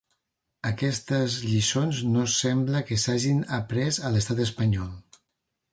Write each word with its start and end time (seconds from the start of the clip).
Aquestes 0.69 1.35
lliçons 1.49 1.99
no 2.15 2.25
sembla 2.37 2.83
que 2.89 2.99
s’hagin 3.05 3.45
après 3.61 4.03
a 4.09 4.13
l’estat 4.17 4.43
espanyol. 4.49 4.95